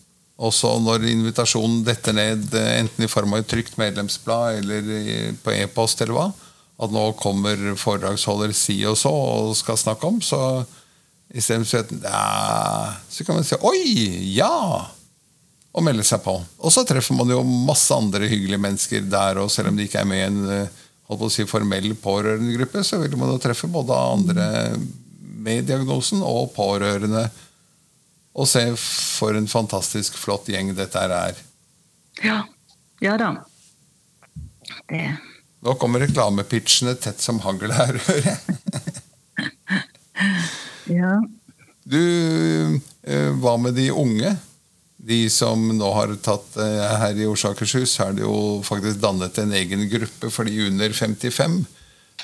[0.43, 6.03] også når invitasjonen detter ned, enten i form av et trygt medlemsblad eller på e-post
[6.03, 6.29] eller hva,
[6.83, 10.63] at nå kommer foredragsholder si og så og skal snakke om, så
[11.33, 14.91] Istedenfor at ja, Så kan man si 'oi, ja!'
[15.73, 16.35] og melde seg på.
[16.61, 20.03] Og så treffer man jo masse andre hyggelige mennesker der, og selv om de ikke
[20.03, 23.41] er med i en eh, holdt på å si, formell pårørendegruppe, så vil man jo
[23.41, 24.47] treffe både andre
[25.43, 27.25] med diagnosen og pårørende.
[28.33, 31.43] Og se for en fantastisk flott gjeng dette her er.
[32.25, 32.39] Ja,
[33.01, 33.35] ja da.
[34.89, 35.05] Det.
[35.63, 38.59] Nå kommer reklamepitchene tett som hagl her, hører jeg.
[40.91, 41.21] Ja.
[41.85, 41.99] Du,
[43.03, 44.37] eh, hva med de unge?
[45.03, 49.01] De som nå har tatt eh, Her i Oslo og Akershus er det jo faktisk
[49.03, 51.57] dannet en egen gruppe for de under 55.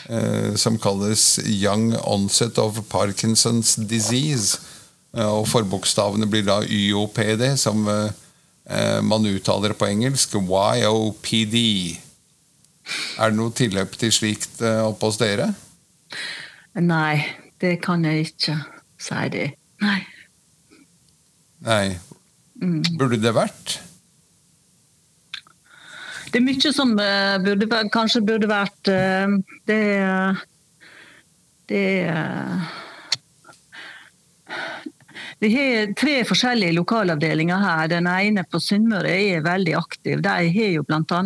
[0.07, 4.61] eh, Som kalles Young Onset of Parkinson's Disease.
[5.19, 10.35] Og forbokstavene blir da YOPD, som man uttaler på engelsk.
[10.37, 11.57] YOPD.
[13.17, 15.49] Er det noe tilløp til slikt oppe hos dere?
[16.77, 17.25] Nei,
[17.61, 18.57] det kan jeg ikke
[18.99, 19.49] si det.
[19.83, 20.01] Nei.
[21.67, 21.99] Nei.
[22.99, 23.79] Burde det vært?
[26.29, 29.79] Det er mye som eh, burde, kanskje burde vært eh, Det
[31.71, 32.75] Det eh,
[35.39, 37.91] Vi har tre forskjellige lokalavdelinger her.
[37.93, 40.23] Den ene på Sunnmøre er veldig aktiv.
[40.25, 41.21] De har jo bl.a.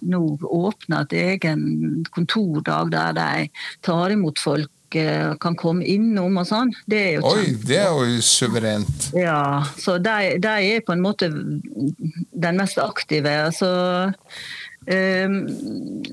[0.00, 1.66] nå åpna et egen
[2.14, 3.50] kontordag der de
[3.84, 6.72] tar imot folk, kan komme innom og sånn.
[6.88, 9.10] Det er jo Oi, det er jo suverent.
[9.16, 13.34] ja, så de, de er på en måte den mest aktive.
[13.56, 13.70] Så
[14.08, 15.36] um,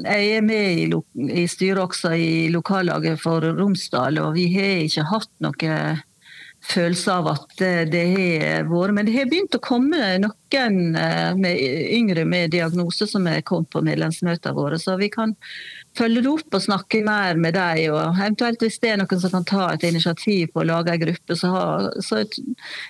[0.05, 0.89] jeg er med i,
[1.43, 5.79] i styret også i lokallaget for Romsdal, og vi har ikke hatt noe
[6.65, 11.31] følelse av at det, det har vært Men det har begynt å komme noen eh,
[11.38, 11.59] med
[11.93, 15.35] yngre med diagnose som er kommet på medlemsmøtene våre, så vi kan
[15.97, 17.95] følge det opp og snakke mer med dem.
[17.95, 21.01] Og eventuelt hvis det er noen som kan ta et initiativ på å lage en
[21.05, 22.45] gruppe, så, har, så jeg,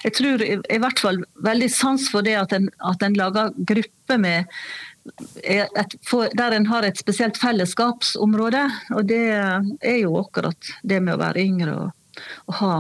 [0.06, 4.20] jeg tror i, hvert fall veldig sans for det at en, at en lager gruppe
[4.22, 4.52] med
[5.46, 8.66] et, for, der en har et spesielt fellesskapsområde.
[8.98, 12.78] Og det er jo akkurat det med å være yngre og, og ha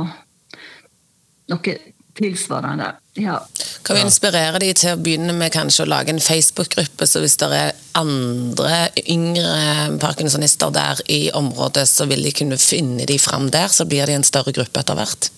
[1.52, 1.76] noe
[2.16, 2.94] tilsvarende.
[3.14, 3.40] Ja.
[3.84, 7.38] Kan vi inspirere de til å begynne med kanskje å lage en Facebook-gruppe, så hvis
[7.42, 13.50] det er andre yngre parkinsonister der i området, så vil de kunne finne de fram
[13.54, 15.30] der, så blir de en større gruppe etter hvert.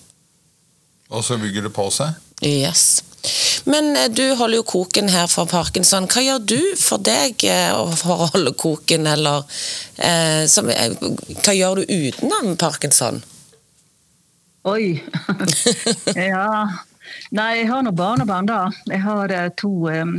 [1.09, 2.17] Og så bygger det på seg.
[2.45, 3.01] Yes.
[3.65, 6.07] Men eh, du holder jo koken her for parkinson.
[6.11, 9.47] Hva gjør du for deg eh, for å holde koken, eller
[9.97, 10.93] eh, som, eh,
[11.41, 13.23] hva gjør du utenom parkinson?
[14.67, 15.03] Oi!
[16.15, 16.47] ja.
[17.31, 18.65] Nei, jeg har nå barnebarn, da.
[18.91, 20.09] Jeg har eh, to, eh,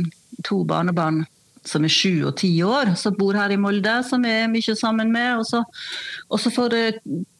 [0.47, 1.21] to barnebarn
[1.69, 4.75] som er sju og ti år, som bor her i Molde, som jeg er mye
[4.77, 5.41] sammen med.
[5.41, 5.63] Og så,
[6.29, 6.75] og så for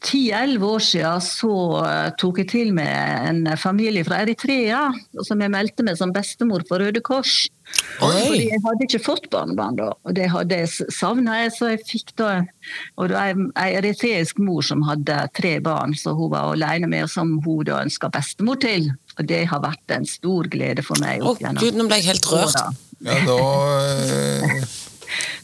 [0.06, 4.88] ti-elleve år siden så eh, tok jeg til med en familie fra Eritrea,
[5.26, 7.48] som jeg meldte meg som bestemor på Røde Kors.
[8.02, 8.22] Oi.
[8.26, 11.36] Fordi jeg hadde ikke fått barnebarn da, og det hadde jeg savna.
[11.54, 12.30] Så jeg fikk da
[12.96, 16.90] og det var en ei eritreisk mor som hadde tre barn, så hun var alene
[16.90, 18.90] med, og som hun da ønska bestemor til.
[19.18, 21.22] Og det har vært en stor glede for meg.
[21.22, 22.86] Å gud, nå ble jeg helt rørt.
[23.00, 23.40] Ja, da
[23.80, 24.64] eh,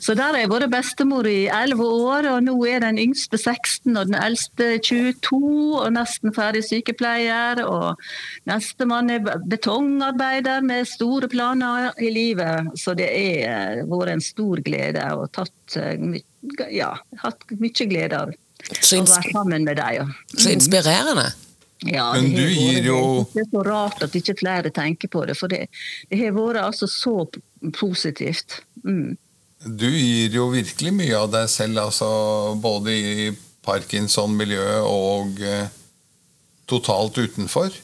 [0.07, 3.97] Så der har jeg vært bestemor i 11 år, og nå er den yngste 16
[3.97, 5.40] og den eldste 22
[5.81, 7.64] og nesten ferdig sykepleier.
[7.66, 7.99] Og
[8.47, 12.71] nestemann er betongarbeider med store planer i livet.
[12.79, 13.09] Så det
[13.42, 15.79] har vært en stor glede og tatt,
[16.71, 16.92] ja,
[17.25, 20.14] hatt mye glede av å være sammen med deg.
[20.37, 21.33] Så inspirerende.
[21.85, 25.37] Ja, Men du gir jo Det er så rart at ikke flere tenker på det,
[25.37, 25.67] for det,
[26.09, 27.27] det har vært altså så
[27.77, 28.62] positivt.
[28.85, 29.17] Mm.
[29.67, 32.09] Du gir jo virkelig mye av deg selv, altså
[32.62, 33.27] både i
[33.67, 35.67] Parkinson-miljøet og eh,
[36.71, 37.75] totalt utenfor.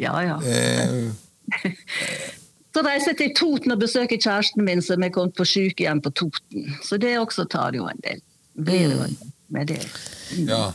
[0.00, 0.38] Ja, ja.
[0.40, 1.10] Eh,
[2.72, 6.12] Så reiser jeg til Toten og besøker kjæresten min som er kommet på sykehjem på
[6.16, 6.70] Toten.
[6.80, 8.22] Så det også tar jo en del.
[8.56, 9.82] Blir jo en del med det.
[10.48, 10.70] ja.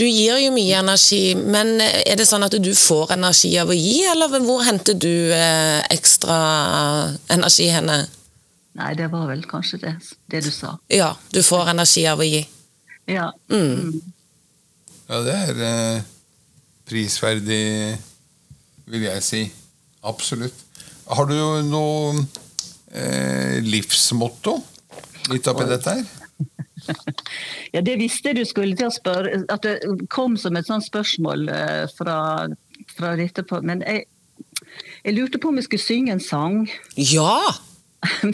[0.00, 3.76] Du gir jo mye energi, men er det sånn at du får energi av å
[3.76, 6.38] gi, eller hvor henter du eh, ekstra
[7.28, 7.98] energi henne?
[8.80, 9.92] Nei, det var vel kanskje det,
[10.32, 10.78] det du sa.
[10.88, 12.40] Ja, du får energi av å gi.
[13.12, 13.26] Ja.
[13.52, 14.00] Mm.
[15.10, 16.08] ja, det er eh,
[16.88, 17.60] prisverdig,
[18.88, 19.42] vil jeg si.
[20.08, 20.64] Absolutt.
[21.10, 21.36] Har du
[21.68, 22.24] noe
[22.88, 24.56] eh, livsmotto
[25.28, 26.08] litt oppi dette her?
[27.74, 29.44] ja, det visste du skulle til å spørre.
[29.52, 32.18] At det kom som et sånt spørsmål eh, fra,
[32.96, 34.06] fra dette på Men jeg,
[35.04, 36.62] jeg lurte på om jeg skulle synge en sang.
[36.96, 37.40] Ja!
[38.22, 38.32] Men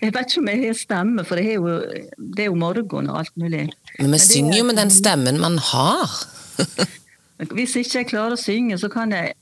[0.00, 2.02] jeg vet ikke om jeg har stemme, for det er jo,
[2.36, 3.64] det er jo morgen og alt mulig.
[3.98, 6.12] Men vi synger er- jo med den stemmen man har.
[7.56, 9.34] Hvis ikke jeg klarer å synge, så kan jeg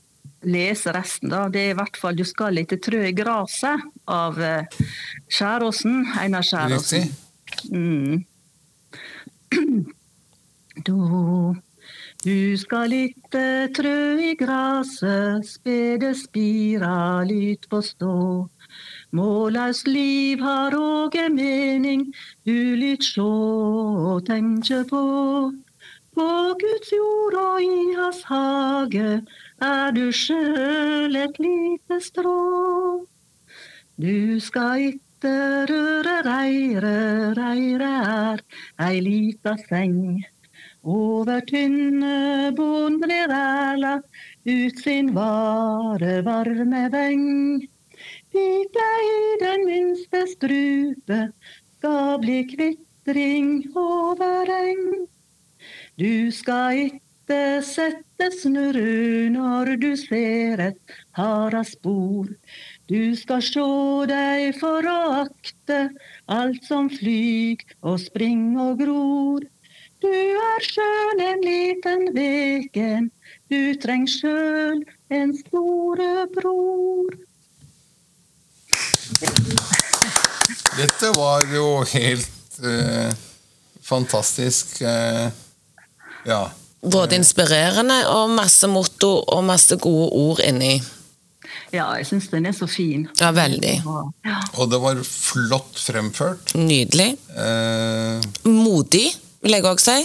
[0.45, 1.29] lese resten.
[1.31, 1.45] da.
[1.49, 4.65] Det er i hvert fall 'Du skal ikke trø i graset' av eh,
[5.29, 6.03] Skjæråsen.
[6.19, 7.13] Einar Skjæråsen.
[7.71, 8.25] Mm.
[10.85, 11.55] Du,
[12.25, 18.49] du skal lytte trø i graset, spede spira lyt stå.
[19.15, 22.13] Målaust liv har òg en mening,
[22.45, 23.31] du lyt sjå
[24.11, 25.03] og tenkje på.
[26.15, 26.27] På
[26.59, 29.21] Guds jord og i hans hage
[29.61, 33.05] er du sjøl et lite strå.
[33.95, 35.14] Du skal itte
[35.69, 38.41] røre reire, reire er
[38.87, 40.23] ei lita seng.
[40.85, 43.93] Over tynne bonder blir æla
[44.45, 47.67] ut sin vare varme veng.
[48.31, 51.19] Dit i den minste strupe
[51.77, 55.07] skal bli kvitring over eng.
[55.97, 62.27] Du skal itte sette snurru når du ser et hara spor.
[62.85, 65.77] Du skal sjå deg for å akte
[66.29, 69.45] alt som flyg og spring og gror.
[70.05, 73.07] Du er sjøl en liten veken,
[73.49, 77.09] du treng sjøl en store bror.
[80.77, 83.09] Dette var jo helt eh,
[83.81, 84.77] fantastisk.
[84.85, 85.25] Eh,
[86.29, 86.43] ja.
[86.85, 90.75] Både inspirerende og masse motto og masse gode ord inni.
[91.75, 93.07] Ja, jeg syns den er så fin.
[93.19, 93.75] Ja, veldig.
[94.25, 94.35] Ja.
[94.55, 96.53] Og det var flott fremført.
[96.55, 97.15] Nydelig.
[97.35, 99.09] Eh, Modig,
[99.43, 99.97] vil jeg òg si.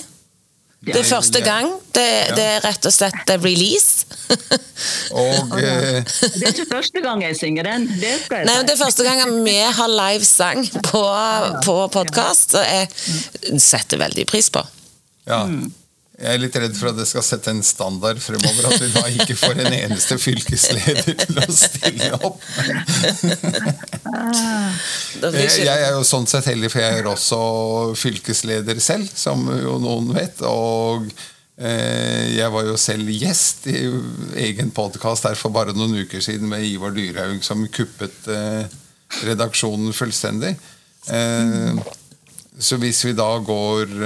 [0.81, 1.69] Det er første gang.
[1.93, 2.07] Det,
[2.39, 4.07] det er rett og slett release.
[5.21, 7.85] og eh, Det er ikke første gang jeg synger den.
[8.01, 11.03] Det skal jeg Nei, men Det er første gang vi har livesang på,
[11.67, 14.65] på podkast, så jeg setter veldig pris på.
[15.29, 15.45] ja.
[16.21, 18.67] Jeg er litt redd for at det skal sette en standard fremover.
[18.69, 22.45] At vi da ikke får en eneste fylkesleder til å stille opp.
[25.41, 27.41] Jeg, er jo sånn sett heldig, for jeg er også
[27.97, 30.45] fylkesleder selv, som jo noen vet.
[30.45, 31.09] Og
[31.57, 33.81] eh, jeg var jo selv gjest i
[34.45, 38.69] egen podkast her for bare noen uker siden med Ivar Dyrhaug, som kuppet eh,
[39.25, 40.53] redaksjonen fullstendig.
[41.09, 41.81] Eh,
[42.61, 44.03] så hvis vi da går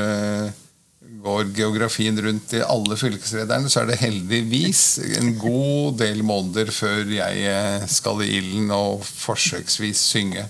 [1.24, 4.82] går geografien rundt i alle fylkeslederne, så er det heldigvis
[5.16, 10.44] en god del måneder før jeg eh, skal i ilden og forsøksvis synge.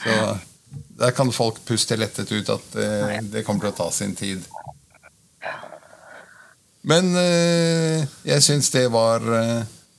[0.00, 0.16] Så
[0.98, 4.42] der kan folk puste lettet ut at eh, det kommer til å ta sin tid.
[6.90, 9.22] Men eh, jeg syns det var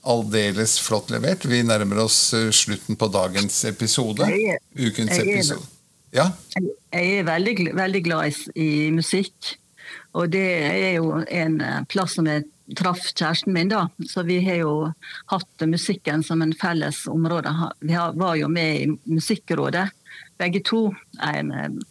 [0.02, 1.46] aldeles flott levert.
[1.48, 4.28] Vi nærmer oss slutten på dagens episode.
[4.76, 5.64] Ukens episode.
[6.12, 6.34] Ja,
[6.92, 9.54] Jeg er veldig, veldig glad i, i musikk.
[10.18, 12.48] Og det er jo en eh, plass som jeg
[12.78, 13.88] traff kjæresten min, da.
[14.08, 14.74] Så vi har jo
[15.32, 17.52] hatt musikken som en felles område.
[17.80, 19.90] Vi var jo med i Musikkrådet,
[20.40, 20.90] begge to,
[21.24, 21.82] en,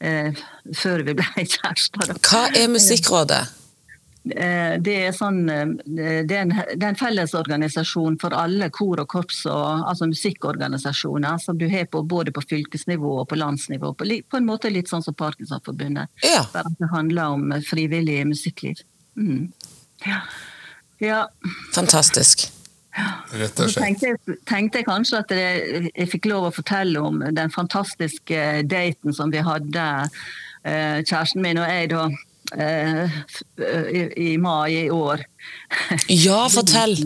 [0.00, 0.32] eh,
[0.76, 2.16] før vi ble kjærester.
[2.20, 3.44] Hva er Musikkrådet?
[4.30, 9.02] Eh, det er, sånn, eh, det er, en, det er en fellesorganisasjon for alle kor
[9.02, 13.92] og korps, og, altså musikkorganisasjoner, som du har på, både på fylkesnivå og på landsnivå.
[13.94, 16.10] På, på en måte litt sånn som Parkinsonforbundet.
[16.26, 16.42] Ja.
[16.54, 18.82] Bare at det handler om frivillig musikkliv.
[19.16, 19.52] Mm.
[20.08, 20.20] Ja.
[21.04, 21.22] ja.
[21.76, 22.48] Fantastisk.
[23.36, 23.82] Rett og Så slett.
[23.84, 28.46] tenkte jeg, tenkte jeg kanskje at jeg, jeg fikk lov å fortelle om den fantastiske
[28.66, 29.84] daten som vi hadde,
[30.64, 32.08] eh, kjæresten min og jeg, da.
[32.56, 33.20] Eh,
[33.92, 35.22] i, I mai i år.
[36.08, 36.98] Ja, fortell.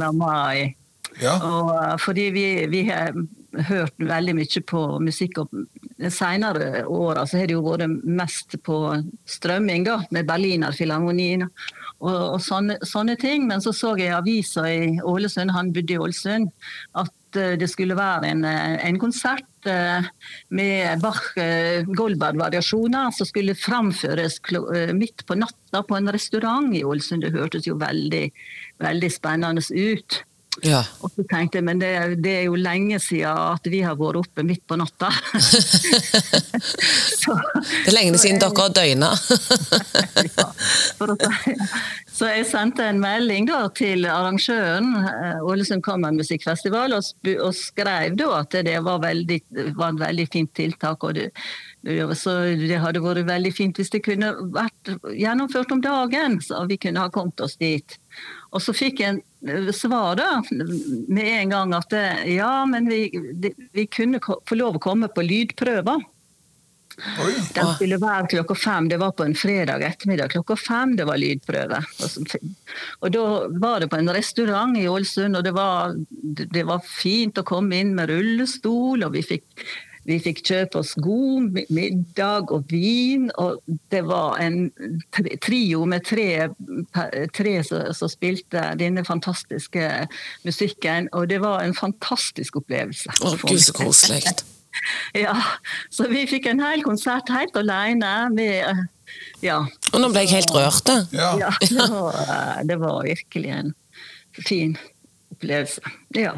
[1.21, 1.37] Ja.
[1.43, 3.13] Og, eh, fordi vi, vi har
[3.69, 5.43] hørt veldig mye på musikk.
[5.43, 5.51] og
[5.99, 8.79] De senere åra så har det jo vært mest på
[9.29, 13.49] strømming, da, med Berliner Filharmonien og, og sånne, sånne ting.
[13.51, 16.53] Men så så jeg i avisa i Ålesund, han bodde i Ålesund,
[16.95, 20.07] at eh, det skulle være en, eh, en konsert eh,
[20.49, 24.41] med Bach eh, Goldberg-variasjoner som skulle framføres
[24.97, 27.23] midt på natta på en restaurant i Ålesund.
[27.23, 28.25] Det hørtes jo veldig,
[28.83, 30.23] veldig spennende ut.
[30.67, 30.83] Ja.
[31.01, 31.91] Og så tenkte jeg, men det,
[32.25, 35.09] det er jo lenge siden at vi har vært oppe midt på natta.
[37.23, 39.11] så, Det er lenge siden dere har døgna.
[40.39, 40.49] ja,
[42.21, 48.31] så jeg sendte en melding da, til arrangøren, eh, Ålesund Kammermusikkfestival, og, og skrev da
[48.43, 49.41] at det var, veldig,
[49.79, 51.05] var en veldig fint tiltak.
[51.05, 51.33] og det-
[51.81, 56.77] så det hadde vært veldig fint hvis det kunne vært gjennomført om dagen, så vi
[56.77, 57.97] kunne ha kommet oss dit.
[58.53, 59.23] Og så fikk jeg en
[59.73, 60.43] svar da,
[61.09, 61.93] med en gang at
[62.29, 66.01] ja, men vi, det- vi kunne få lov å komme på lydprøver.
[67.25, 67.33] Oi.
[67.55, 67.75] Den Ah.
[67.77, 68.89] skulle være klokka fem.
[68.89, 70.29] Det var på en fredag ettermiddag.
[70.35, 71.79] Klokka fem det var lydprøve.
[72.05, 72.37] Og
[73.01, 73.23] Og da
[73.59, 75.95] var det på en restaurant i Ålesund, og det var,
[76.53, 79.45] det var fint å komme inn med rullestol, og vi fikk,
[80.09, 83.61] vi fikk kjøpe oss god middag og vin, og
[83.93, 84.71] det var en
[85.45, 86.49] trio med tre,
[87.37, 89.91] tre som, spilte denne fantastiske
[90.47, 93.13] musikken, og det var en fantastisk opplevelse.
[93.21, 94.25] Å, gud, så koselig.
[95.19, 95.35] Ja,
[95.91, 98.83] så vi fikk en hel konsert helt alene med eh,
[99.43, 99.57] Ja.
[99.91, 100.93] Og nå ble jeg helt rørt.
[101.11, 101.33] Ja.
[101.41, 103.75] ja det, var, eh, det var virkelig en
[104.39, 104.77] fin
[105.35, 105.83] opplevelse.
[106.17, 106.37] Ja.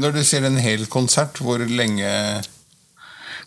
[0.00, 2.10] Når du sier en hel konsert, hvor lenge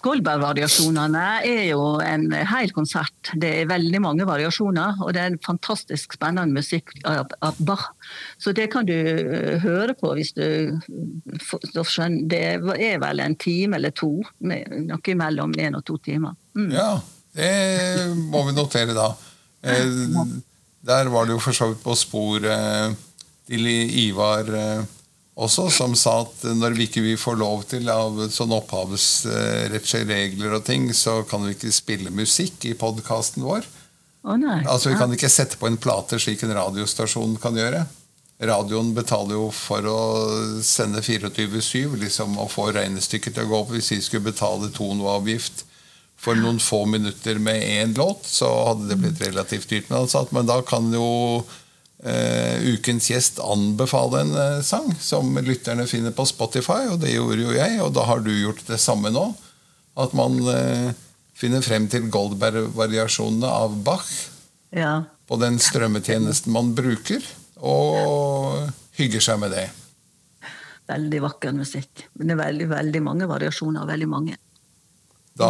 [0.06, 3.32] Goldberg-variasjonene er jo en hel konsert.
[3.42, 7.88] Det er veldig mange variasjoner, og det er en fantastisk spennende musikk av, av Bach.
[8.38, 10.46] Så det kan du eh, høre på hvis du
[11.82, 12.42] skjønner Det
[12.86, 16.36] er vel en time eller to, noe mellom én og to timer.
[16.54, 16.70] Mm.
[16.76, 16.92] Ja,
[17.36, 17.54] det
[18.30, 19.10] må vi notere da.
[19.66, 19.90] Eh,
[20.86, 22.94] der var det jo for så vidt på sporet
[23.50, 23.68] til
[24.06, 24.86] Ivar eh,
[25.36, 30.56] også, som sa at når vi ikke vi får lov til av sånne opphavsrettslige regler
[30.56, 33.68] og ting, så kan vi ikke spille musikk i podkasten vår.
[34.26, 34.40] Oh.
[34.66, 37.84] Altså Vi kan ikke sette på en plate slik en radiostasjon kan gjøre.
[38.48, 40.00] Radioen betaler jo for å
[40.66, 43.76] sende 24-7 liksom, og få regnestykket til å gå opp.
[43.76, 45.64] Hvis vi skulle betale tonoavgift
[46.20, 49.92] for noen få minutter med én låt, så hadde det blitt relativt dyrt.
[49.92, 51.08] Men, altså, men da kan jo
[52.04, 57.46] eh, ukens gjest anbefale en uh, sang som lytterne finner på Spotify, og det gjorde
[57.46, 59.30] jo jeg, og da har du gjort det samme nå.
[59.96, 60.92] At man uh,
[61.36, 64.12] finner frem til Goldberg-variasjonene av Bach
[64.76, 65.06] Ja.
[65.28, 67.24] på den strømmetjenesten man bruker,
[67.64, 69.70] og hygger seg med det.
[70.86, 72.06] Veldig vakker musikk.
[72.14, 73.88] Men det er veldig, veldig mange variasjoner.
[73.88, 74.36] veldig mange.
[75.36, 75.50] Da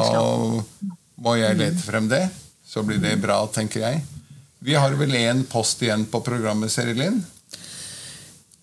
[1.22, 2.24] må jeg lete frem det,
[2.66, 4.04] så blir det bra, tenker jeg.
[4.66, 7.20] Vi har vel én post igjen på programmet, Serilin.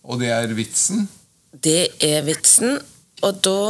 [0.02, 1.04] Og det er vitsen.
[1.52, 2.80] Det er vitsen,
[3.22, 3.60] og da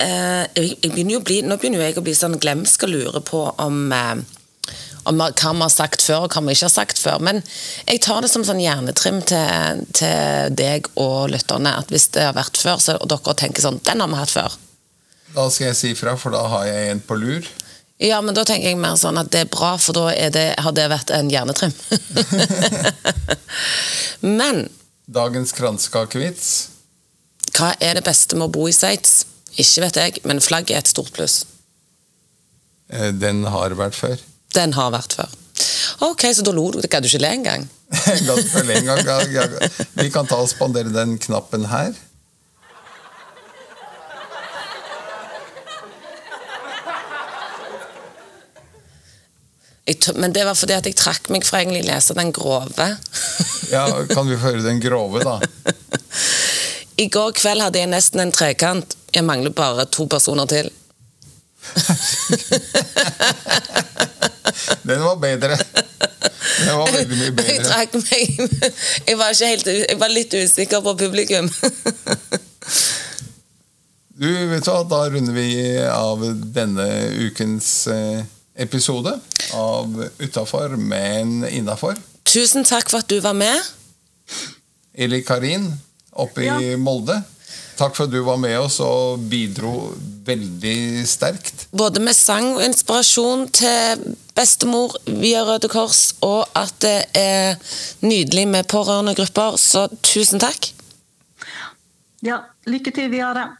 [0.00, 3.42] eh, jeg, jeg begynner bli, Nå begynner jeg å bli sånn glemsk og lure på
[3.60, 4.22] om, eh,
[5.04, 7.20] om hva vi har sagt før og hva vi ikke har sagt før.
[7.28, 7.42] Men
[7.84, 11.76] jeg tar det som sånn hjernetrim til, til deg og lytterne.
[11.82, 14.32] At hvis det har vært før, så og dere tenker sånn Den har vi hatt
[14.32, 14.56] før.
[15.36, 17.52] Da skal jeg si fra, for da har jeg en på lur.
[18.02, 20.74] Ja, men da tenker jeg mer sånn at det er bra, for da det, har
[20.76, 21.72] det vært en hjernetrim.
[24.20, 24.66] men
[25.06, 26.50] Dagens kransekakevits.
[27.56, 29.22] hva er det beste med å bo i Sveits?
[29.56, 31.44] Ikke vet jeg, men flagget er et stort pluss.
[32.92, 34.20] Eh, Den har vært før.
[34.52, 35.32] Den har vært før.
[36.04, 36.82] Ok, så da lo du.
[36.84, 37.64] Gadd du ikke le engang.
[38.26, 39.00] La oss følge en gang.
[39.06, 39.70] Ja, ja.
[39.96, 41.94] Vi kan ta og spandere den knappen her.
[50.14, 52.86] Men det var fordi at jeg trakk meg fra egentlig å lese den grove.
[53.70, 55.38] Ja, Kan vi få høre den grove, da?
[57.02, 58.96] I går kveld hadde jeg nesten en trekant.
[59.14, 60.72] Jeg mangler bare to personer til.
[64.86, 65.58] Den var bedre.
[66.66, 67.52] Den var veldig mye bedre.
[67.52, 68.40] Jeg trakk meg
[69.08, 71.50] Jeg var, helt, jeg var litt usikker på publikum.
[74.16, 75.48] Du, vet du hva, Da runder vi
[75.90, 76.22] av
[76.56, 76.86] denne
[77.26, 78.20] ukens eh,
[78.56, 79.12] episode
[79.54, 81.96] av Utafor, men innafor.
[82.26, 83.60] Tusen takk for at du var med.
[84.96, 85.70] Eli Karin
[86.12, 86.76] oppe i Ja.
[86.80, 87.22] Molde.
[87.76, 89.92] Takk for at du var med oss og bidro
[90.24, 91.66] veldig sterkt.
[91.76, 97.56] Både med sang og inspirasjon til bestemor via Røde Kors, og at det er
[98.00, 99.58] nydelig med pårørendegrupper.
[99.60, 100.72] Så tusen takk.
[102.24, 103.50] Ja, lykke til videre.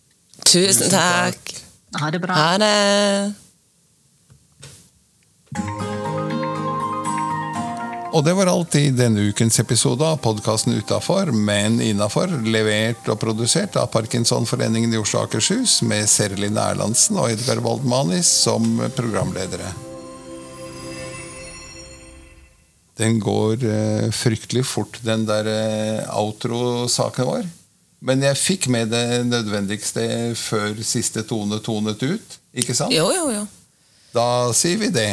[0.48, 1.52] Tusen takk.
[2.00, 2.34] Ha det bra.
[2.34, 3.34] Ha det.
[8.16, 13.18] Og det var alt i denne ukens episode av podkasten Utafor, men innafor, levert og
[13.20, 19.68] produsert av Parkinsonforeningen i Oslo og Akershus, med Serlin Erlandsen og Edgar Waldmanis som programledere.
[22.96, 27.46] Den går eh, fryktelig fort, den der eh, outro-saken vår.
[28.00, 32.96] Men jeg fikk med det nødvendigste før siste tone tonet ut, ikke sant?
[32.96, 33.48] Jo, jo, jo.
[34.16, 35.10] Da sier vi det.